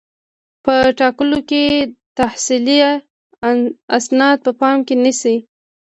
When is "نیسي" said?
5.03-5.35